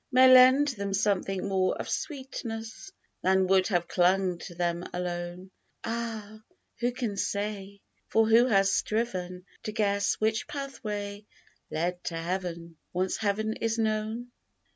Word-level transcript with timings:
May 0.11 0.27
lend 0.33 0.69
them 0.69 0.95
something 0.95 1.47
more 1.47 1.75
of 1.77 1.87
sweetness 1.87 2.91
Than 3.21 3.45
would 3.45 3.67
have 3.67 3.87
clung 3.87 4.39
to 4.39 4.55
them 4.55 4.83
alone. 4.93 5.51
Ah! 5.83 6.41
who 6.79 6.91
can 6.91 7.15
say? 7.15 7.81
For 8.07 8.27
who 8.27 8.47
has 8.47 8.71
striven 8.71 9.45
To 9.61 9.71
guess 9.71 10.15
which 10.15 10.47
pathway 10.47 11.27
led 11.69 12.03
to 12.05 12.15
Heaven— 12.17 12.77
Once 12.93 13.17
Heav'n 13.17 13.53
is 13.57 13.77
known 13.77 14.31